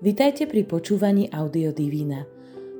Vitajte 0.00 0.48
pri 0.48 0.64
počúvaní 0.64 1.28
Audio 1.28 1.76
Divína, 1.76 2.24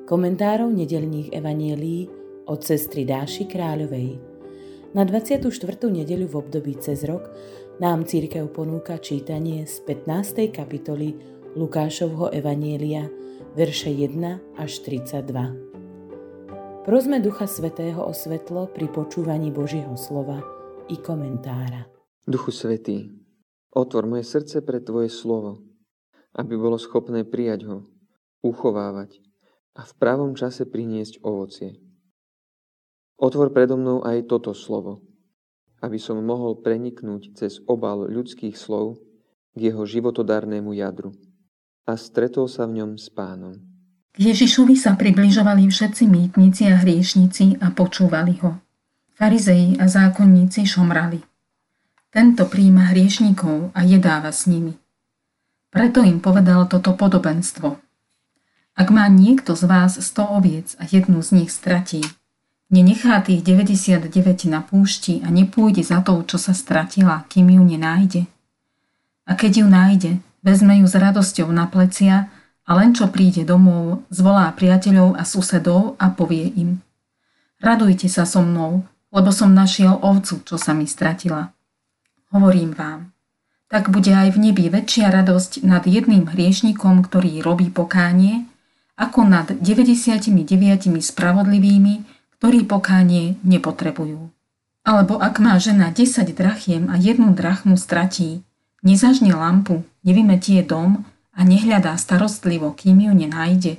komentárov 0.08 0.72
nedelných 0.72 1.37
evanielí 1.37 2.08
od 2.48 2.64
sestry 2.64 3.04
Dáši 3.04 3.44
Kráľovej. 3.44 4.16
Na 4.96 5.04
24. 5.04 5.53
nedeľu 5.85 6.33
v 6.33 6.35
období 6.40 6.80
cez 6.80 7.04
rok 7.04 7.28
nám 7.76 8.08
církev 8.08 8.48
ponúka 8.48 8.96
čítanie 8.96 9.69
z 9.69 9.85
15. 9.85 10.48
kapitoly 10.48 11.12
Lukášovho 11.60 12.33
evanielia, 12.33 13.12
verše 13.52 13.92
1 13.92 14.56
až 14.56 14.80
32. 14.80 16.88
Prosme 16.88 17.20
Ducha 17.20 17.45
Svetého 17.45 18.00
o 18.00 18.16
svetlo 18.16 18.73
pri 18.73 18.88
počúvaní 18.88 19.52
Božieho 19.52 19.92
slova 20.00 20.41
i 20.88 20.96
komentára. 20.96 21.84
Duchu 22.24 22.48
Svetý, 22.48 23.12
otvor 23.77 24.09
moje 24.09 24.24
srdce 24.24 24.64
pre 24.64 24.80
Tvoje 24.80 25.12
slovo, 25.12 25.70
aby 26.36 26.54
bolo 26.54 26.78
schopné 26.78 27.26
prijať 27.26 27.66
ho, 27.66 27.78
uchovávať 28.44 29.18
a 29.74 29.86
v 29.86 29.92
pravom 29.96 30.34
čase 30.34 30.66
priniesť 30.66 31.22
ovocie. 31.22 31.78
Otvor 33.20 33.52
predo 33.52 33.76
mnou 33.76 34.00
aj 34.00 34.26
toto 34.30 34.56
slovo, 34.56 35.04
aby 35.84 36.00
som 36.00 36.20
mohol 36.20 36.60
preniknúť 36.60 37.36
cez 37.36 37.60
obal 37.68 38.08
ľudských 38.08 38.56
slov 38.56 39.00
k 39.56 39.72
jeho 39.72 39.82
životodarnému 39.84 40.72
jadru 40.76 41.12
a 41.88 41.96
stretol 41.98 42.46
sa 42.46 42.68
v 42.68 42.80
ňom 42.80 42.90
s 42.96 43.10
pánom. 43.10 43.56
K 44.10 44.34
Ježišovi 44.34 44.74
sa 44.74 44.98
približovali 44.98 45.70
všetci 45.70 46.04
mýtnici 46.06 46.66
a 46.66 46.82
hriešnici 46.82 47.62
a 47.62 47.70
počúvali 47.70 48.42
ho. 48.42 48.58
Farizei 49.14 49.76
a 49.78 49.86
zákonníci 49.86 50.66
šomrali. 50.66 51.20
Tento 52.10 52.50
príjma 52.50 52.90
hriešnikov 52.90 53.70
a 53.70 53.86
jedáva 53.86 54.34
s 54.34 54.50
nimi. 54.50 54.74
Preto 55.71 56.02
im 56.02 56.18
povedal 56.18 56.66
toto 56.66 56.99
podobenstvo. 56.99 57.79
Ak 58.74 58.88
má 58.90 59.07
niekto 59.07 59.54
z 59.54 59.66
vás 59.71 59.99
100 59.99 60.37
oviec 60.38 60.68
a 60.79 60.87
jednu 60.87 61.23
z 61.23 61.43
nich 61.43 61.51
stratí, 61.54 62.02
nenechá 62.74 63.23
tých 63.23 63.46
99 63.46 64.51
na 64.51 64.62
púšti 64.62 65.23
a 65.23 65.31
nepôjde 65.31 65.87
za 65.87 66.03
tou, 66.03 66.23
čo 66.27 66.39
sa 66.39 66.55
stratila, 66.55 67.27
kým 67.31 67.55
ju 67.55 67.62
nenájde. 67.62 68.23
A 69.27 69.39
keď 69.39 69.62
ju 69.62 69.67
nájde, 69.71 70.12
vezme 70.43 70.83
ju 70.83 70.87
s 70.91 70.95
radosťou 70.99 71.51
na 71.55 71.71
plecia 71.71 72.31
a 72.67 72.71
len 72.75 72.91
čo 72.91 73.11
príde 73.11 73.47
domov, 73.47 74.03
zvolá 74.11 74.51
priateľov 74.55 75.19
a 75.19 75.23
susedov 75.23 75.95
a 75.99 76.11
povie 76.11 76.51
im 76.59 76.83
Radujte 77.61 78.09
sa 78.09 78.25
so 78.25 78.41
mnou, 78.41 78.89
lebo 79.12 79.29
som 79.29 79.53
našiel 79.53 80.01
ovcu, 80.01 80.41
čo 80.49 80.57
sa 80.57 80.73
mi 80.73 80.89
stratila. 80.89 81.53
Hovorím 82.33 82.73
vám, 82.73 83.09
tak 83.71 83.95
bude 83.95 84.11
aj 84.11 84.35
v 84.35 84.51
nebi 84.51 84.67
väčšia 84.67 85.15
radosť 85.15 85.63
nad 85.63 85.87
jedným 85.87 86.27
hriešnikom, 86.27 87.07
ktorý 87.07 87.39
robí 87.39 87.71
pokánie, 87.71 88.51
ako 88.99 89.25
nad 89.25 89.47
99 89.55 90.35
spravodlivými, 90.99 91.95
ktorí 92.37 92.67
pokánie 92.67 93.39
nepotrebujú. 93.47 94.29
Alebo 94.83 95.23
ak 95.23 95.39
má 95.39 95.55
žena 95.62 95.95
10 95.95 96.35
drachiem 96.35 96.91
a 96.91 96.99
jednu 96.99 97.31
drachmu 97.31 97.79
stratí, 97.79 98.43
nezažne 98.83 99.31
lampu, 99.33 99.87
nevymetie 100.03 100.67
dom 100.67 101.07
a 101.31 101.47
nehľadá 101.47 101.95
starostlivo, 101.95 102.75
kým 102.75 103.07
ju 103.07 103.12
nenájde. 103.15 103.79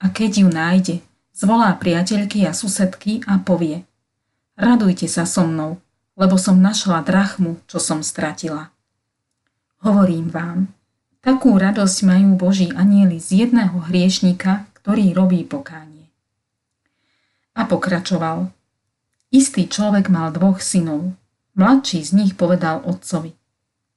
A 0.00 0.08
keď 0.08 0.46
ju 0.46 0.48
nájde, 0.48 0.96
zvolá 1.36 1.76
priateľky 1.76 2.48
a 2.48 2.56
susedky 2.56 3.22
a 3.28 3.36
povie 3.38 3.84
Radujte 4.56 5.08
sa 5.08 5.24
so 5.24 5.48
mnou, 5.48 5.80
lebo 6.14 6.36
som 6.36 6.60
našla 6.60 7.02
drachmu, 7.02 7.60
čo 7.66 7.80
som 7.80 8.04
stratila. 8.04 8.72
Hovorím 9.82 10.30
vám, 10.30 10.70
takú 11.18 11.58
radosť 11.58 11.98
majú 12.06 12.38
Boží 12.38 12.70
anieli 12.70 13.18
z 13.18 13.42
jedného 13.46 13.82
hriešnika, 13.90 14.70
ktorý 14.78 15.10
robí 15.10 15.42
pokánie. 15.42 16.06
A 17.58 17.66
pokračoval. 17.66 18.54
Istý 19.34 19.66
človek 19.66 20.06
mal 20.06 20.30
dvoch 20.30 20.62
synov. 20.62 21.18
Mladší 21.58 21.98
z 21.98 22.14
nich 22.14 22.32
povedal 22.38 22.78
otcovi. 22.86 23.34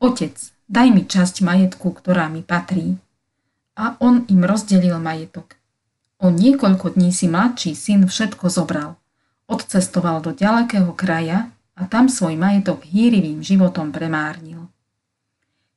Otec, 0.02 0.34
daj 0.66 0.88
mi 0.90 1.06
časť 1.06 1.46
majetku, 1.46 1.94
ktorá 1.94 2.34
mi 2.34 2.42
patrí. 2.42 2.98
A 3.78 3.94
on 4.02 4.26
im 4.26 4.42
rozdelil 4.42 4.98
majetok. 4.98 5.54
O 6.18 6.34
niekoľko 6.34 6.98
dní 6.98 7.14
si 7.14 7.30
mladší 7.30 7.78
syn 7.78 8.10
všetko 8.10 8.50
zobral. 8.50 8.98
Odcestoval 9.46 10.26
do 10.26 10.34
ďalekého 10.34 10.90
kraja 10.98 11.54
a 11.78 11.86
tam 11.86 12.10
svoj 12.10 12.34
majetok 12.34 12.82
hýrivým 12.90 13.46
životom 13.46 13.94
premárnil. 13.94 14.65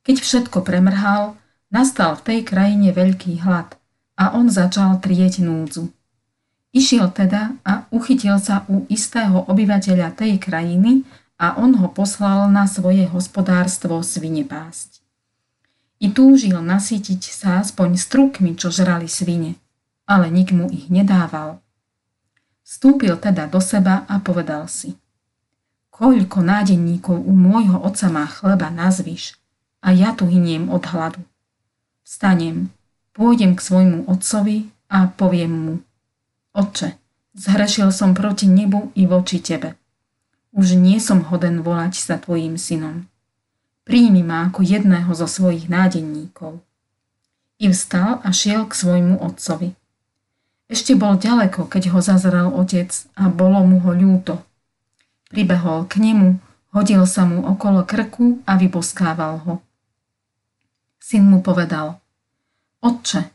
Keď 0.09 0.25
všetko 0.25 0.65
premrhal, 0.65 1.37
nastal 1.69 2.17
v 2.17 2.25
tej 2.25 2.39
krajine 2.41 2.89
veľký 2.89 3.45
hlad 3.45 3.77
a 4.17 4.33
on 4.33 4.49
začal 4.49 4.97
trieť 4.97 5.45
núdzu. 5.45 5.93
Išiel 6.73 7.13
teda 7.13 7.53
a 7.61 7.85
uchytil 7.93 8.41
sa 8.41 8.65
u 8.65 8.89
istého 8.89 9.45
obyvateľa 9.45 10.17
tej 10.17 10.41
krajiny 10.41 11.05
a 11.37 11.61
on 11.61 11.77
ho 11.77 11.93
poslal 11.93 12.49
na 12.49 12.65
svoje 12.65 13.05
hospodárstvo 13.05 14.01
svine 14.01 14.49
pásť. 14.49 15.05
I 16.01 16.09
túžil 16.09 16.57
nasytiť 16.57 17.21
sa 17.29 17.61
aspoň 17.61 18.01
strukmi, 18.01 18.57
čo 18.57 18.73
žrali 18.73 19.05
svine, 19.05 19.61
ale 20.09 20.33
nik 20.33 20.49
mu 20.49 20.73
ich 20.73 20.89
nedával. 20.89 21.61
Vstúpil 22.65 23.13
teda 23.21 23.45
do 23.45 23.61
seba 23.61 24.09
a 24.09 24.17
povedal 24.17 24.65
si. 24.65 24.97
Koľko 25.93 26.41
nádenníkov 26.41 27.13
u 27.13 27.29
môjho 27.29 27.77
oca 27.77 28.09
má 28.09 28.25
chleba 28.25 28.73
nazviš 28.73 29.37
a 29.79 29.95
ja 29.95 30.11
tu 30.15 30.27
hyniem 30.27 30.67
od 30.69 30.83
hladu. 30.85 31.21
Vstanem, 32.03 32.71
pôjdem 33.13 33.55
k 33.55 33.61
svojmu 33.61 34.09
otcovi 34.09 34.71
a 34.89 35.07
poviem 35.07 35.53
mu, 35.53 35.75
Otče, 36.59 36.97
zhrešil 37.37 37.93
som 37.93 38.17
proti 38.17 38.49
nebu 38.49 38.91
i 38.97 39.05
voči 39.05 39.37
tebe. 39.37 39.77
Už 40.49 40.73
nie 40.73 40.97
som 40.97 41.21
hoden 41.29 41.61
volať 41.61 42.01
sa 42.01 42.17
tvojim 42.17 42.57
synom. 42.57 43.05
Príjmi 43.85 44.25
ma 44.25 44.49
ako 44.49 44.65
jedného 44.65 45.13
zo 45.13 45.29
svojich 45.29 45.69
nádenníkov. 45.69 46.57
I 47.61 47.69
vstal 47.69 48.17
a 48.25 48.33
šiel 48.33 48.65
k 48.65 48.73
svojmu 48.73 49.21
otcovi. 49.21 49.77
Ešte 50.69 50.97
bol 50.97 51.17
ďaleko, 51.17 51.69
keď 51.69 51.93
ho 51.93 51.99
zazrel 52.01 52.49
otec 52.49 52.89
a 53.13 53.29
bolo 53.29 53.61
mu 53.65 53.77
ho 53.81 53.93
ľúto. 53.93 54.41
Pribehol 55.29 55.85
k 55.85 56.01
nemu, 56.01 56.41
hodil 56.73 57.05
sa 57.05 57.29
mu 57.29 57.45
okolo 57.45 57.85
krku 57.85 58.41
a 58.49 58.57
vyboskával 58.57 59.45
ho. 59.45 59.53
Syn 61.09 61.25
mu 61.25 61.41
povedal, 61.41 61.97
Otče, 62.85 63.33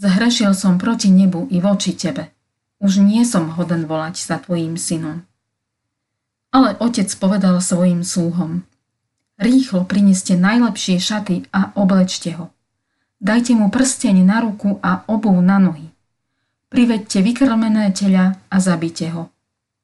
zhrešil 0.00 0.56
som 0.56 0.80
proti 0.80 1.12
nebu 1.12 1.52
i 1.52 1.60
voči 1.60 1.92
tebe. 1.92 2.32
Už 2.80 3.04
nie 3.04 3.28
som 3.28 3.52
hoden 3.52 3.84
volať 3.84 4.16
sa 4.16 4.40
tvojim 4.40 4.80
synom. 4.80 5.28
Ale 6.48 6.80
otec 6.80 7.12
povedal 7.20 7.60
svojim 7.60 8.08
súhom, 8.08 8.64
rýchlo 9.36 9.84
prineste 9.84 10.32
najlepšie 10.32 10.96
šaty 10.96 11.44
a 11.52 11.76
oblečte 11.76 12.40
ho. 12.40 12.56
Dajte 13.20 13.52
mu 13.52 13.68
prsteň 13.68 14.24
na 14.24 14.40
ruku 14.40 14.80
a 14.80 15.04
obuv 15.04 15.44
na 15.44 15.60
nohy. 15.60 15.92
Privedte 16.72 17.20
vykrmené 17.20 17.92
teľa 17.92 18.40
a 18.48 18.56
zabite 18.64 19.12
ho. 19.12 19.28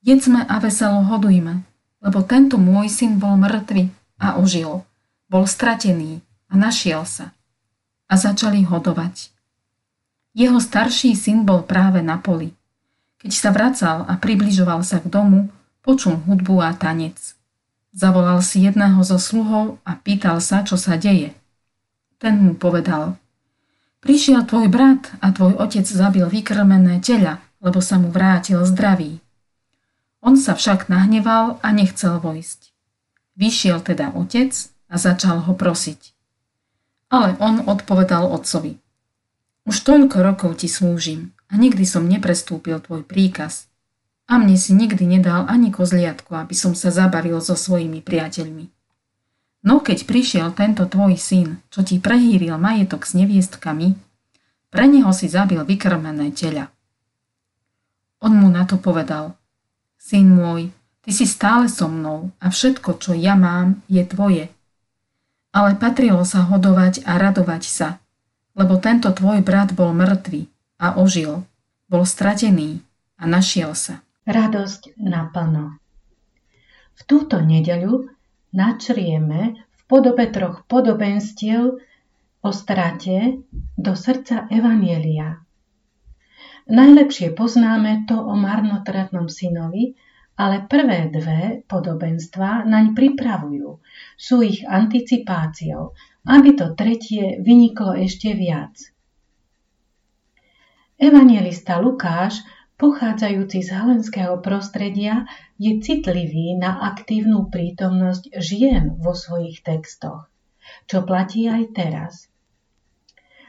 Jedzme 0.00 0.40
a 0.40 0.56
veselo 0.56 1.04
hodujme, 1.04 1.68
lebo 2.00 2.24
tento 2.24 2.56
môj 2.56 2.88
syn 2.88 3.20
bol 3.20 3.36
mŕtvy 3.36 3.92
a 4.24 4.40
ožil. 4.40 4.88
Bol 5.28 5.44
stratený 5.44 6.24
a 6.50 6.54
našiel 6.54 7.02
sa. 7.06 7.34
A 8.06 8.14
začali 8.14 8.62
hodovať. 8.62 9.34
Jeho 10.36 10.60
starší 10.60 11.16
syn 11.16 11.48
bol 11.48 11.64
práve 11.64 12.04
na 12.04 12.20
poli. 12.20 12.52
Keď 13.16 13.32
sa 13.32 13.50
vracal 13.50 14.04
a 14.04 14.20
približoval 14.20 14.84
sa 14.84 15.00
k 15.00 15.08
domu, 15.08 15.48
počul 15.80 16.20
hudbu 16.28 16.60
a 16.60 16.76
tanec. 16.76 17.16
Zavolal 17.96 18.44
si 18.44 18.60
jedného 18.66 19.00
zo 19.00 19.16
sluhov 19.16 19.80
a 19.86 19.96
pýtal 19.96 20.44
sa, 20.44 20.60
čo 20.60 20.76
sa 20.76 21.00
deje. 21.00 21.32
Ten 22.20 22.36
mu 22.42 22.52
povedal, 22.52 23.16
prišiel 24.04 24.44
tvoj 24.44 24.68
brat 24.68 25.08
a 25.24 25.32
tvoj 25.32 25.56
otec 25.56 25.88
zabil 25.88 26.28
vykrmené 26.28 27.00
teľa, 27.00 27.40
lebo 27.64 27.80
sa 27.80 27.96
mu 27.96 28.12
vrátil 28.12 28.60
zdravý. 28.68 29.24
On 30.20 30.36
sa 30.36 30.52
však 30.52 30.92
nahneval 30.92 31.62
a 31.64 31.68
nechcel 31.72 32.20
vojsť. 32.20 32.74
Vyšiel 33.36 33.84
teda 33.84 34.12
otec 34.16 34.52
a 34.88 34.96
začal 34.96 35.44
ho 35.44 35.52
prosiť. 35.52 36.15
Ale 37.06 37.38
on 37.38 37.62
odpovedal 37.70 38.26
otcovi. 38.34 38.82
Už 39.66 39.82
toľko 39.82 40.22
rokov 40.22 40.62
ti 40.62 40.66
slúžim 40.66 41.34
a 41.50 41.58
nikdy 41.58 41.86
som 41.86 42.06
neprestúpil 42.06 42.82
tvoj 42.82 43.06
príkaz. 43.06 43.70
A 44.26 44.42
mne 44.42 44.58
si 44.58 44.74
nikdy 44.74 45.06
nedal 45.06 45.46
ani 45.46 45.70
kozliatku, 45.70 46.34
aby 46.34 46.54
som 46.54 46.74
sa 46.74 46.90
zabavil 46.90 47.38
so 47.38 47.54
svojimi 47.54 48.02
priateľmi. 48.02 48.66
No 49.66 49.82
keď 49.82 50.06
prišiel 50.06 50.50
tento 50.54 50.86
tvoj 50.86 51.14
syn, 51.18 51.62
čo 51.70 51.86
ti 51.86 52.02
prehýril 52.02 52.58
majetok 52.58 53.06
s 53.06 53.14
neviestkami, 53.14 53.94
pre 54.70 54.84
neho 54.90 55.10
si 55.14 55.30
zabil 55.30 55.62
vykrmené 55.62 56.34
teľa. 56.34 56.70
On 58.22 58.34
mu 58.34 58.50
na 58.50 58.66
to 58.66 58.78
povedal, 58.82 59.38
syn 59.94 60.34
môj, 60.34 60.74
ty 61.06 61.10
si 61.14 61.26
stále 61.26 61.70
so 61.70 61.86
mnou 61.86 62.34
a 62.42 62.50
všetko, 62.50 62.98
čo 62.98 63.14
ja 63.14 63.38
mám, 63.38 63.82
je 63.86 64.02
tvoje– 64.02 64.50
ale 65.56 65.72
patrilo 65.80 66.20
sa 66.28 66.44
hodovať 66.44 67.08
a 67.08 67.16
radovať 67.16 67.64
sa, 67.64 67.88
lebo 68.52 68.76
tento 68.76 69.08
tvoj 69.08 69.40
brat 69.40 69.72
bol 69.72 69.96
mŕtvý 69.96 70.52
a 70.76 71.00
ožil, 71.00 71.48
bol 71.88 72.04
stratený 72.04 72.84
a 73.16 73.24
našiel 73.24 73.72
sa. 73.72 74.04
Radosť 74.28 75.00
naplno. 75.00 75.80
V 76.96 77.00
túto 77.08 77.40
nedeľu 77.40 78.12
načrieme 78.52 79.56
v 79.56 79.82
podobe 79.88 80.28
troch 80.28 80.68
podobenstiev 80.68 81.80
o 82.44 82.50
strate 82.52 83.40
do 83.80 83.96
srdca 83.96 84.52
Evanielia. 84.52 85.40
Najlepšie 86.68 87.32
poznáme 87.32 88.04
to 88.04 88.18
o 88.20 88.34
marnotratnom 88.36 89.32
synovi, 89.32 89.96
ale 90.36 90.68
prvé 90.68 91.08
dve 91.08 91.64
podobenstva 91.64 92.68
naň 92.68 92.92
pripravujú. 92.92 93.80
Sú 94.20 94.44
ich 94.44 94.60
anticipáciou, 94.68 95.96
aby 96.28 96.52
to 96.52 96.76
tretie 96.76 97.40
vyniklo 97.40 97.96
ešte 97.96 98.36
viac. 98.36 98.76
Evangelista 100.96 101.80
Lukáš, 101.80 102.40
pochádzajúci 102.76 103.64
z 103.64 103.68
helenského 103.72 104.40
prostredia, 104.44 105.24
je 105.56 105.80
citlivý 105.80 106.56
na 106.56 106.84
aktívnu 106.84 107.48
prítomnosť 107.48 108.36
žien 108.36 108.96
vo 109.00 109.16
svojich 109.16 109.64
textoch, 109.64 110.28
čo 110.84 111.04
platí 111.04 111.48
aj 111.48 111.62
teraz. 111.72 112.12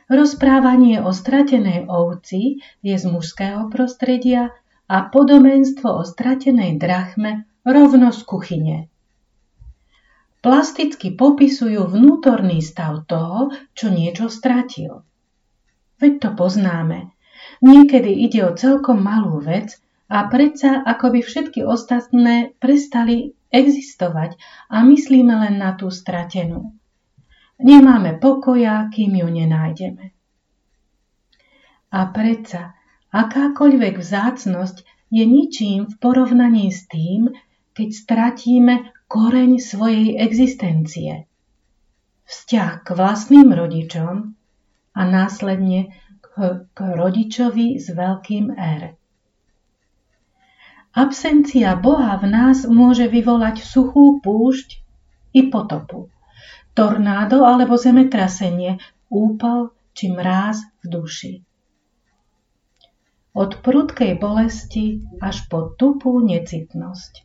Rozprávanie 0.07 1.03
o 1.03 1.11
stratenej 1.11 1.91
ovci 1.91 2.63
je 2.79 2.95
z 2.95 3.05
mužského 3.11 3.67
prostredia 3.67 4.55
a 4.87 5.11
podobenstvo 5.11 5.87
o 5.99 6.03
stratenej 6.07 6.79
drachme 6.79 7.43
rovno 7.67 8.15
z 8.15 8.21
kuchyne. 8.23 8.77
Plasticky 10.39 11.11
popisujú 11.11 11.91
vnútorný 11.91 12.63
stav 12.63 13.03
toho, 13.03 13.51
čo 13.75 13.91
niečo 13.91 14.31
stratil. 14.31 15.03
Veď 15.99 16.13
to 16.23 16.29
poznáme. 16.39 17.11
Niekedy 17.59 18.23
ide 18.23 18.47
o 18.47 18.55
celkom 18.55 19.03
malú 19.03 19.43
vec 19.43 19.75
a 20.07 20.23
predsa 20.31 20.85
ako 20.87 21.19
by 21.19 21.19
všetky 21.25 21.67
ostatné 21.67 22.55
prestali 22.63 23.35
existovať 23.51 24.39
a 24.71 24.85
myslíme 24.87 25.33
len 25.35 25.59
na 25.59 25.75
tú 25.75 25.91
stratenú. 25.91 26.71
Nemáme 27.57 28.21
pokoja, 28.21 28.87
kým 28.93 29.17
ju 29.17 29.27
nenájdeme. 29.27 30.05
A 31.89 31.99
predsa 32.13 32.76
akákoľvek 33.11 33.99
vzácnosť 33.99 34.77
je 35.13 35.23
ničím 35.23 35.87
v 35.87 35.95
porovnaní 35.99 36.71
s 36.71 36.87
tým, 36.87 37.31
keď 37.71 37.89
stratíme 37.93 38.73
koreň 39.07 39.61
svojej 39.61 40.19
existencie. 40.19 41.27
Vzťah 42.27 42.71
k 42.83 42.87
vlastným 42.91 43.55
rodičom 43.55 44.35
a 44.91 45.01
následne 45.07 45.95
k, 46.19 46.27
k 46.75 46.79
rodičovi 46.79 47.79
s 47.79 47.87
veľkým 47.87 48.51
R. 48.55 48.97
Absencia 50.97 51.77
Boha 51.77 52.17
v 52.19 52.25
nás 52.27 52.67
môže 52.67 53.07
vyvolať 53.07 53.63
suchú 53.63 54.19
púšť 54.19 54.81
i 55.37 55.47
potopu 55.47 56.09
tornádo 56.77 57.41
alebo 57.41 57.73
zemetrasenie, 57.73 58.77
úpal 59.09 59.73
či 59.97 60.13
mráz 60.13 60.61
v 60.85 60.93
duši. 60.93 61.33
Od 63.37 63.61
prudkej 63.61 64.17
bolesti 64.17 65.05
až 65.21 65.45
po 65.45 65.77
tupú 65.77 66.17
necitnosť. 66.25 67.21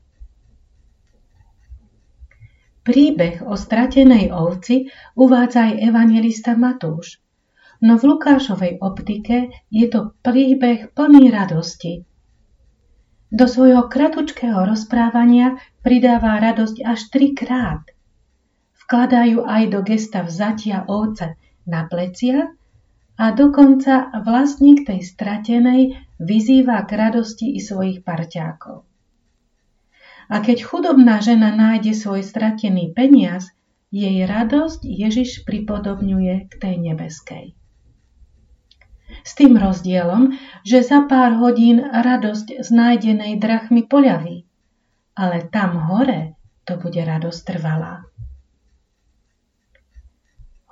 Príbeh 2.84 3.40
o 3.40 3.56
stratenej 3.56 4.28
ovci 4.28 4.92
uvádza 5.16 5.72
aj 5.72 5.80
evangelista 5.80 6.52
Matúš, 6.52 7.24
no 7.80 7.96
v 7.96 8.12
Lukášovej 8.12 8.84
optike 8.84 9.48
je 9.72 9.86
to 9.88 10.12
príbeh 10.20 10.92
plný 10.92 11.32
radosti. 11.32 12.04
Do 13.32 13.48
svojho 13.48 13.88
kratučkého 13.88 14.68
rozprávania 14.68 15.56
pridáva 15.80 16.36
radosť 16.36 16.76
až 16.84 17.00
trikrát– 17.08 17.88
vkladajú 18.92 19.48
aj 19.48 19.62
do 19.72 19.80
gesta 19.80 20.20
vzatia 20.20 20.84
ovce 20.84 21.40
na 21.64 21.88
plecia 21.88 22.52
a 23.20 23.32
dokonca 23.36 24.08
vlastník 24.24 24.88
tej 24.88 25.04
stratenej 25.04 25.96
vyzýva 26.16 26.84
k 26.88 26.90
radosti 26.96 27.52
i 27.56 27.60
svojich 27.60 28.00
parťákov. 28.06 28.88
A 30.32 30.40
keď 30.40 30.64
chudobná 30.64 31.20
žena 31.20 31.52
nájde 31.52 31.92
svoj 31.92 32.24
stratený 32.24 32.96
peniaz, 32.96 33.52
jej 33.92 34.24
radosť 34.24 34.88
Ježiš 34.88 35.44
pripodobňuje 35.44 36.48
k 36.48 36.52
tej 36.56 36.74
nebeskej. 36.80 37.46
S 39.20 39.36
tým 39.36 39.60
rozdielom, 39.60 40.32
že 40.64 40.80
za 40.80 41.04
pár 41.04 41.36
hodín 41.36 41.84
radosť 41.84 42.64
z 42.64 42.68
nájdenej 42.72 43.36
drachmy 43.36 43.84
poľaví, 43.84 44.48
ale 45.12 45.52
tam 45.52 45.76
hore 45.92 46.40
to 46.64 46.80
bude 46.80 46.96
radosť 46.96 47.40
trvalá. 47.44 48.08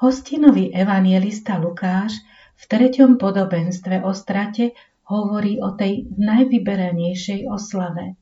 Hostinový 0.00 0.72
evangelista 0.72 1.60
Lukáš 1.60 2.24
v 2.56 2.64
treťom 2.72 3.20
podobenstve 3.20 4.00
o 4.00 4.16
strate 4.16 4.72
hovorí 5.04 5.60
o 5.60 5.76
tej 5.76 6.08
najvyberanejšej 6.16 7.44
oslave. 7.44 8.16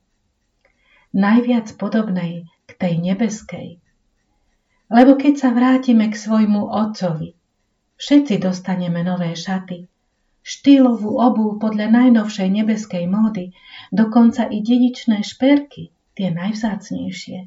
Najviac 1.14 1.70
podobnej 1.78 2.50
k 2.66 2.70
tej 2.74 2.98
nebeskej. 2.98 3.78
Lebo 4.90 5.14
keď 5.14 5.34
sa 5.38 5.54
vrátime 5.54 6.10
k 6.10 6.18
svojmu 6.18 6.66
otcovi, 6.66 7.38
všetci 7.94 8.42
dostaneme 8.42 9.06
nové 9.06 9.38
šaty, 9.38 9.86
štýlovú 10.42 11.14
obu 11.14 11.62
podľa 11.62 11.94
najnovšej 11.94 12.48
nebeskej 12.58 13.06
módy, 13.06 13.54
dokonca 13.94 14.50
i 14.50 14.66
dedičné 14.66 15.22
šperky, 15.22 15.94
tie 16.18 16.34
najvzácnejšie. 16.34 17.38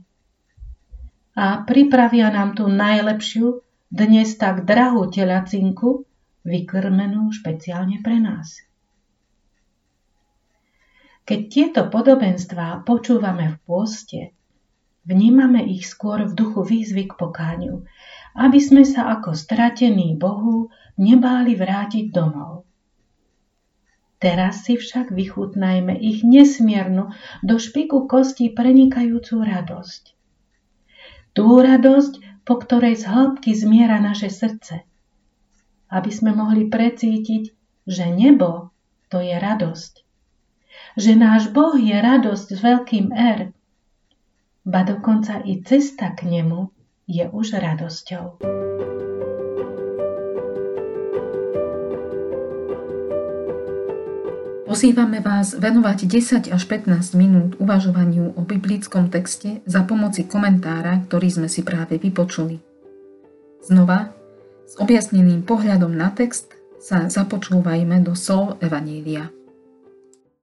A 1.35 1.67
pripravia 1.67 2.31
nám 2.31 2.55
tú 2.55 2.71
najlepšiu, 2.71 3.59
dnes 3.91 4.39
tak 4.39 4.63
drahú 4.63 5.11
telacinku, 5.11 6.07
vykrmenú 6.47 7.27
špeciálne 7.35 7.99
pre 7.99 8.23
nás. 8.23 8.63
Keď 11.27 11.39
tieto 11.51 11.81
podobenstvá 11.91 12.87
počúvame 12.87 13.51
v 13.51 13.57
pôste, 13.67 14.21
vnímame 15.03 15.67
ich 15.67 15.91
skôr 15.91 16.23
v 16.23 16.33
duchu 16.33 16.63
výzvy 16.63 17.11
k 17.11 17.13
pokáňu, 17.19 17.83
aby 18.39 18.59
sme 18.63 18.87
sa 18.87 19.11
ako 19.11 19.35
stratení 19.35 20.15
Bohu 20.15 20.71
nebáli 20.95 21.59
vrátiť 21.59 22.15
domov. 22.15 22.63
Teraz 24.23 24.63
si 24.63 24.79
však 24.79 25.11
vychutnajme 25.11 25.99
ich 25.99 26.23
nesmiernu, 26.23 27.11
do 27.43 27.55
špiku 27.59 28.07
kostí 28.07 28.55
prenikajúcu 28.55 29.43
radosť. 29.43 30.03
Tú 31.35 31.59
radosť, 31.59 32.30
po 32.43 32.57
ktorej 32.57 32.97
z 32.97 33.05
hĺbky 33.09 33.53
zmiera 33.53 34.01
naše 34.01 34.33
srdce. 34.33 34.83
Aby 35.91 36.11
sme 36.11 36.31
mohli 36.33 36.67
precítiť, 36.71 37.43
že 37.85 38.05
nebo 38.09 38.71
to 39.11 39.19
je 39.19 39.35
radosť. 39.35 39.93
Že 40.95 41.11
náš 41.19 41.43
Boh 41.51 41.75
je 41.75 41.93
radosť 41.93 42.47
s 42.55 42.59
veľkým 42.59 43.11
R. 43.11 43.51
Ba 44.63 44.81
dokonca 44.87 45.43
i 45.43 45.59
cesta 45.61 46.15
k 46.15 46.31
nemu 46.31 46.71
je 47.11 47.27
už 47.27 47.59
radosťou. 47.59 48.39
Pozývame 54.71 55.19
vás 55.19 55.51
venovať 55.59 56.07
10 56.47 56.55
až 56.55 56.63
15 56.63 57.19
minút 57.19 57.59
uvažovaniu 57.59 58.39
o 58.39 58.41
biblickom 58.47 59.11
texte 59.11 59.59
za 59.67 59.83
pomoci 59.83 60.23
komentára, 60.23 60.95
ktorý 61.11 61.27
sme 61.27 61.51
si 61.51 61.59
práve 61.59 61.99
vypočuli. 61.99 62.55
Znova, 63.67 64.15
s 64.63 64.79
objasneným 64.79 65.43
pohľadom 65.43 65.91
na 65.91 66.07
text 66.15 66.55
sa 66.79 67.03
započúvajme 67.11 67.99
do 67.99 68.15
slov 68.15 68.63
Evanília. 68.63 69.27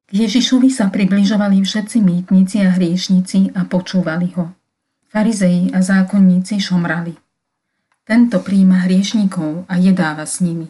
K 0.05 0.11
Ježišovi 0.13 0.69
sa 0.69 0.93
približovali 0.93 1.65
všetci 1.65 1.97
mýtnici 2.05 2.61
a 2.69 2.77
hriešnici 2.77 3.57
a 3.57 3.65
počúvali 3.65 4.29
ho. 4.37 4.53
Farizei 5.09 5.73
a 5.73 5.81
zákonníci 5.81 6.61
šomrali. 6.61 7.17
Tento 8.05 8.45
príjma 8.45 8.85
hriešnikov 8.85 9.65
a 9.73 9.81
jedáva 9.81 10.29
s 10.29 10.45
nimi. 10.45 10.69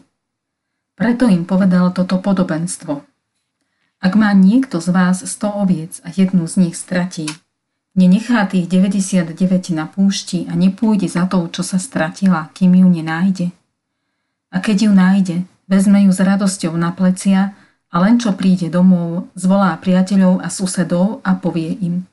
Preto 0.95 1.27
im 1.27 1.43
povedal 1.43 1.91
toto 1.91 2.23
podobenstvo– 2.23 3.03
ak 3.99 4.15
má 4.15 4.31
niekto 4.31 4.79
z 4.79 4.95
vás 4.95 5.23
100 5.27 5.63
oviec 5.63 5.93
a 6.07 6.11
jednu 6.11 6.47
z 6.47 6.55
nich 6.67 6.75
stratí, 6.79 7.27
nenechá 7.99 8.47
tých 8.47 8.71
99 8.71 9.75
na 9.75 9.91
púšti 9.91 10.47
a 10.47 10.55
nepôjde 10.55 11.11
za 11.11 11.27
tou, 11.27 11.43
čo 11.51 11.67
sa 11.67 11.75
stratila, 11.75 12.47
kým 12.55 12.79
ju 12.79 12.87
nenájde. 12.87 13.47
A 14.49 14.63
keď 14.63 14.87
ju 14.87 14.91
nájde, 14.95 15.37
vezme 15.67 16.07
ju 16.07 16.11
s 16.15 16.23
radosťou 16.23 16.73
na 16.79 16.95
plecia 16.95 17.53
a 17.91 17.95
len 17.99 18.15
čo 18.17 18.33
príde 18.33 18.71
domov, 18.71 19.27
zvolá 19.35 19.75
priateľov 19.77 20.41
a 20.41 20.47
susedov 20.47 21.19
a 21.27 21.35
povie 21.35 21.75
im 21.83 22.07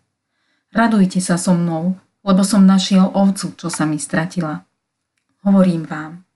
Radujte 0.77 1.25
sa 1.25 1.41
so 1.41 1.57
mnou, 1.57 1.97
lebo 2.21 2.43
som 2.45 2.67
našiel 2.67 3.09
ovcu, 3.15 3.55
čo 3.57 3.73
sa 3.73 3.89
mi 3.89 3.97
stratila. 3.97 4.67
Hovorím 5.47 5.89
vám, 5.89 6.27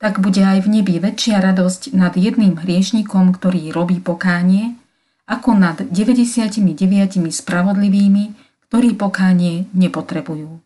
tak 0.00 0.18
bude 0.18 0.40
aj 0.40 0.64
v 0.64 0.80
nebi 0.80 0.98
väčšia 0.98 1.38
radosť 1.38 1.94
nad 1.94 2.16
jedným 2.16 2.58
hriešnikom, 2.58 3.36
ktorý 3.36 3.70
robí 3.70 4.00
pokánie, 4.00 4.74
ako 5.24 5.56
nad 5.56 5.80
99 5.80 6.60
spravodlivými, 7.32 8.24
ktorí 8.68 8.96
pokánie 8.96 9.68
nepotrebujú. 9.72 10.60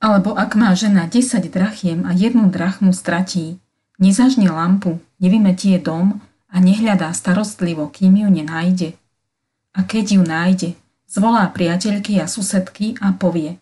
Alebo 0.00 0.32
ak 0.32 0.56
má 0.56 0.72
žena 0.72 1.06
10 1.06 1.46
drachiem 1.52 2.08
a 2.08 2.16
jednu 2.16 2.48
drachmu 2.48 2.90
stratí, 2.96 3.60
nezažne 4.00 4.48
lampu, 4.48 4.98
nevymetie 5.20 5.76
dom 5.76 6.24
a 6.48 6.56
nehľadá 6.58 7.12
starostlivo, 7.12 7.86
kým 7.92 8.24
ju 8.24 8.28
nenájde. 8.32 8.96
A 9.76 9.86
keď 9.86 10.18
ju 10.18 10.22
nájde, 10.24 10.70
zvolá 11.06 11.46
priateľky 11.52 12.18
a 12.18 12.26
susedky 12.26 12.98
a 12.98 13.14
povie 13.14 13.60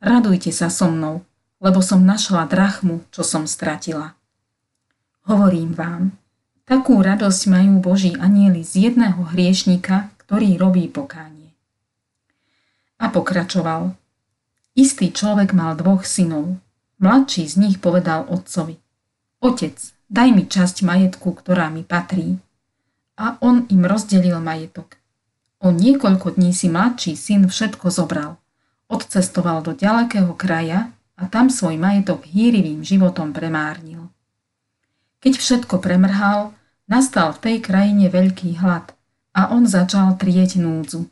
Radujte 0.00 0.48
sa 0.48 0.72
so 0.72 0.88
mnou, 0.88 1.20
lebo 1.60 1.84
som 1.84 2.00
našla 2.00 2.48
drachmu, 2.48 3.04
čo 3.12 3.20
som 3.20 3.44
stratila. 3.44 4.16
Hovorím 5.28 5.76
vám, 5.76 6.16
takú 6.70 7.02
radosť 7.02 7.50
majú 7.50 7.82
Boží 7.82 8.14
anieli 8.14 8.62
z 8.62 8.86
jedného 8.86 9.34
hriešnika, 9.34 10.14
ktorý 10.22 10.54
robí 10.54 10.86
pokánie. 10.86 11.50
A 13.02 13.10
pokračoval. 13.10 13.98
Istý 14.78 15.10
človek 15.10 15.50
mal 15.50 15.74
dvoch 15.74 16.06
synov. 16.06 16.62
Mladší 17.02 17.50
z 17.50 17.54
nich 17.58 17.76
povedal 17.82 18.22
otcovi. 18.30 18.78
Otec, 19.42 19.74
daj 20.06 20.28
mi 20.30 20.46
časť 20.46 20.86
majetku, 20.86 21.34
ktorá 21.34 21.74
mi 21.74 21.82
patrí. 21.82 22.38
A 23.18 23.34
on 23.42 23.66
im 23.66 23.82
rozdelil 23.82 24.38
majetok. 24.38 24.94
O 25.58 25.74
niekoľko 25.74 26.38
dní 26.38 26.54
si 26.54 26.70
mladší 26.70 27.18
syn 27.18 27.50
všetko 27.50 27.90
zobral. 27.90 28.38
Odcestoval 28.86 29.66
do 29.66 29.74
ďalekého 29.74 30.38
kraja 30.38 30.94
a 31.18 31.26
tam 31.26 31.50
svoj 31.50 31.74
majetok 31.82 32.30
hýrivým 32.30 32.86
životom 32.86 33.34
premárnil. 33.34 34.06
Keď 35.18 35.34
všetko 35.36 35.82
premrhal, 35.82 36.54
nastal 36.90 37.30
v 37.38 37.38
tej 37.38 37.56
krajine 37.62 38.10
veľký 38.10 38.58
hlad 38.58 38.90
a 39.30 39.54
on 39.54 39.64
začal 39.70 40.18
trieť 40.18 40.58
núdzu. 40.58 41.06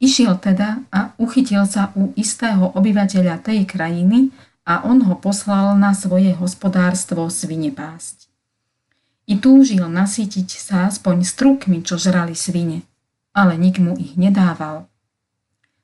Išiel 0.00 0.36
teda 0.36 0.84
a 0.92 1.16
uchytil 1.16 1.64
sa 1.64 1.92
u 1.96 2.12
istého 2.16 2.72
obyvateľa 2.76 3.40
tej 3.40 3.64
krajiny 3.64 4.28
a 4.68 4.84
on 4.84 5.00
ho 5.08 5.16
poslal 5.16 5.76
na 5.80 5.96
svoje 5.96 6.36
hospodárstvo 6.36 7.28
svine 7.32 7.72
pásť. 7.72 8.28
I 9.24 9.40
túžil 9.40 9.88
nasytiť 9.88 10.48
sa 10.56 10.88
aspoň 10.88 11.24
strukmi, 11.24 11.80
čo 11.80 11.96
žrali 11.96 12.36
svine, 12.36 12.84
ale 13.32 13.56
nik 13.56 13.80
mu 13.80 13.96
ich 13.96 14.20
nedával. 14.20 14.88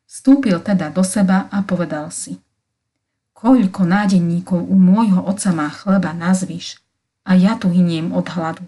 Vstúpil 0.04 0.60
teda 0.60 0.92
do 0.92 1.04
seba 1.04 1.48
a 1.52 1.60
povedal 1.64 2.08
si, 2.12 2.40
koľko 3.36 3.84
nádenníkov 3.84 4.60
u 4.60 4.76
môjho 4.76 5.20
oca 5.24 5.50
má 5.52 5.68
chleba 5.68 6.16
nazviš 6.16 6.80
a 7.26 7.36
ja 7.36 7.58
tu 7.60 7.68
hyniem 7.68 8.16
od 8.16 8.24
hladu. 8.32 8.64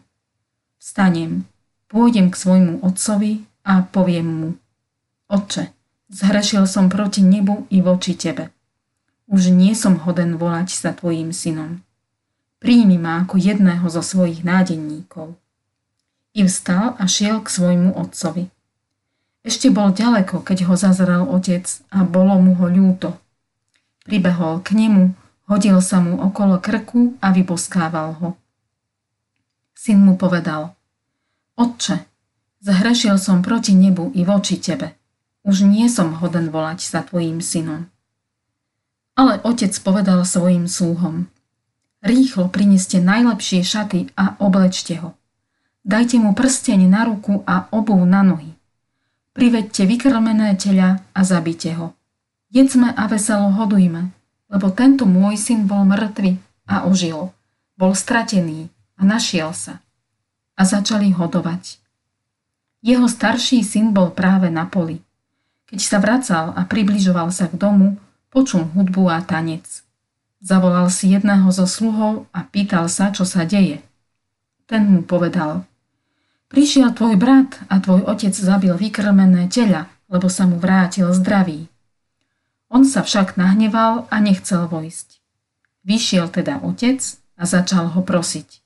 Vstanem, 0.89 1.45
pôjdem 1.93 2.33
k 2.33 2.41
svojmu 2.41 2.81
otcovi 2.81 3.45
a 3.61 3.85
poviem 3.85 4.25
mu, 4.25 4.51
Otče, 5.29 5.69
zhrešil 6.09 6.65
som 6.65 6.89
proti 6.89 7.21
nebu 7.21 7.69
i 7.69 7.85
voči 7.85 8.17
tebe 8.17 8.49
už 9.29 9.53
nie 9.53 9.77
som 9.77 10.01
hoden 10.01 10.41
volať 10.41 10.73
sa 10.73 10.91
tvojim 10.97 11.37
synom. 11.37 11.85
Príjmi 12.59 12.97
ma 12.97 13.23
ako 13.23 13.39
jedného 13.39 13.87
zo 13.87 14.01
svojich 14.01 14.43
nádenníkov. 14.43 15.37
I 16.35 16.49
vstal 16.49 16.97
a 16.97 17.05
šiel 17.05 17.45
k 17.45 17.53
svojmu 17.53 17.95
otcovi. 17.95 18.49
Ešte 19.47 19.71
bol 19.71 19.95
ďaleko, 19.95 20.43
keď 20.43 20.67
ho 20.67 20.75
zazrel 20.75 21.23
otec 21.29 21.65
a 21.93 22.03
bolo 22.03 22.41
mu 22.43 22.59
ho 22.59 22.67
ľúto. 22.67 23.15
Pribehol 24.03 24.65
k 24.65 24.75
nemu, 24.75 25.15
hodil 25.47 25.79
sa 25.85 26.03
mu 26.03 26.19
okolo 26.19 26.59
krku 26.59 27.15
a 27.23 27.31
vyboskával 27.31 28.19
ho. 28.19 28.29
Syn 29.79 30.03
mu 30.03 30.19
povedal, 30.19 30.75
Otče, 31.59 32.07
zhrešil 32.63 33.19
som 33.19 33.43
proti 33.43 33.75
nebu 33.75 34.15
i 34.15 34.23
voči 34.23 34.63
tebe. 34.63 34.95
Už 35.43 35.67
nie 35.67 35.91
som 35.91 36.15
hoden 36.15 36.55
volať 36.55 36.87
sa 36.87 37.03
tvojim 37.03 37.43
synom. 37.43 37.91
Ale 39.19 39.43
otec 39.43 39.75
povedal 39.83 40.23
svojim 40.23 40.71
súhom. 40.71 41.27
Rýchlo 41.99 42.47
prineste 42.47 43.03
najlepšie 43.03 43.67
šaty 43.67 44.15
a 44.15 44.39
oblečte 44.39 45.03
ho. 45.03 45.19
Dajte 45.83 46.23
mu 46.23 46.31
prsteň 46.31 46.87
na 46.87 47.03
ruku 47.03 47.43
a 47.43 47.67
obuv 47.75 48.07
na 48.07 48.23
nohy. 48.23 48.55
Privedte 49.35 49.83
vykrmené 49.83 50.55
teľa 50.55 51.03
a 51.11 51.21
zabite 51.27 51.75
ho. 51.75 51.99
Jedzme 52.55 52.95
a 52.95 53.11
veselo 53.11 53.51
hodujme, 53.51 54.15
lebo 54.47 54.71
tento 54.71 55.11
môj 55.11 55.35
syn 55.35 55.67
bol 55.67 55.83
mŕtvy 55.83 56.39
a 56.71 56.87
ožil. 56.87 57.35
Bol 57.75 57.99
stratený 57.99 58.71
a 58.95 59.03
našiel 59.03 59.51
sa. 59.51 59.83
A 60.59 60.67
začali 60.67 61.15
hodovať. 61.15 61.79
Jeho 62.83 63.07
starší 63.07 63.63
syn 63.63 63.95
bol 63.95 64.11
práve 64.11 64.51
na 64.51 64.67
poli. 64.67 64.99
Keď 65.71 65.79
sa 65.79 66.03
vracal 66.03 66.51
a 66.59 66.67
približoval 66.67 67.31
sa 67.31 67.47
k 67.47 67.55
domu, 67.55 67.95
Počul 68.29 68.69
hudbu 68.77 69.09
a 69.09 69.25
tanec. 69.25 69.65
Zavolal 70.45 70.93
si 70.93 71.17
jedného 71.17 71.49
zo 71.49 71.65
sluhov 71.65 72.29
a 72.29 72.45
pýtal 72.45 72.85
sa, 72.93 73.09
čo 73.09 73.25
sa 73.25 73.49
deje. 73.49 73.81
Ten 74.69 74.85
mu 74.85 75.01
povedal, 75.01 75.65
prišiel 76.53 76.93
tvoj 76.93 77.17
brat 77.17 77.57
a 77.73 77.81
tvoj 77.81 78.05
otec 78.05 78.37
zabil 78.37 78.77
vykrmené 78.77 79.49
teľa, 79.49 79.89
lebo 80.13 80.29
sa 80.29 80.45
mu 80.45 80.61
vrátil 80.61 81.09
zdravý. 81.17 81.73
On 82.69 82.85
sa 82.85 83.01
však 83.01 83.41
nahneval 83.41 84.05
a 84.13 84.21
nechcel 84.21 84.69
vojsť. 84.69 85.25
Vyšiel 85.89 86.29
teda 86.29 86.61
otec 86.61 87.01
a 87.41 87.43
začal 87.49 87.97
ho 87.97 88.05
prosiť. 88.05 88.61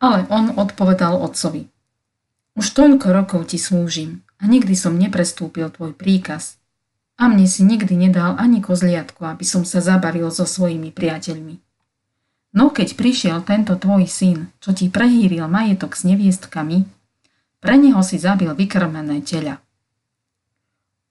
Ale 0.00 0.24
on 0.32 0.56
odpovedal 0.56 1.20
otcovi. 1.20 1.68
Už 2.56 2.66
toľko 2.72 3.12
rokov 3.12 3.52
ti 3.52 3.60
slúžim 3.60 4.24
a 4.40 4.48
nikdy 4.48 4.72
som 4.72 4.96
neprestúpil 4.96 5.68
tvoj 5.68 5.92
príkaz– 5.94 6.56
a 7.20 7.28
mne 7.28 7.44
si 7.44 7.68
nikdy 7.68 8.00
nedal 8.00 8.32
ani 8.40 8.64
kozliatku, 8.64 9.20
aby 9.28 9.44
som 9.44 9.68
sa 9.68 9.84
zabavil 9.84 10.32
so 10.32 10.48
svojimi 10.48 10.88
priateľmi. 10.88 11.60
No 12.56 12.72
keď 12.72 12.96
prišiel 12.96 13.44
tento 13.44 13.76
tvoj 13.76 14.08
syn, 14.08 14.48
čo 14.58 14.72
ti 14.72 14.88
prehýril 14.88 15.44
majetok 15.44 15.94
s 15.94 16.08
neviestkami, 16.08 16.88
pre 17.60 17.76
neho 17.76 18.00
si 18.00 18.16
zabil 18.16 18.48
vykrmené 18.56 19.20
teľa. 19.20 19.60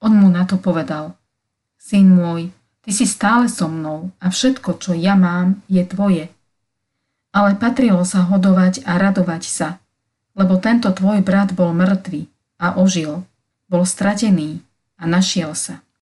On 0.02 0.10
mu 0.10 0.26
na 0.26 0.42
to 0.42 0.58
povedal, 0.58 1.14
syn 1.78 2.10
môj, 2.10 2.50
ty 2.82 2.90
si 2.90 3.06
stále 3.06 3.46
so 3.46 3.70
mnou 3.70 4.10
a 4.18 4.34
všetko, 4.34 4.82
čo 4.82 4.98
ja 4.98 5.14
mám, 5.14 5.62
je 5.70 5.86
tvoje. 5.86 6.26
Ale 7.30 7.54
patrilo 7.54 8.02
sa 8.02 8.26
hodovať 8.26 8.82
a 8.82 8.98
radovať 8.98 9.42
sa, 9.46 9.68
lebo 10.34 10.58
tento 10.58 10.90
tvoj 10.90 11.22
brat 11.22 11.54
bol 11.54 11.70
mŕtvý 11.70 12.26
a 12.58 12.74
ožil, 12.78 13.22
bol 13.70 13.86
stratený 13.86 14.62
a 14.98 15.06
našiel 15.06 15.54
sa. 15.54 15.78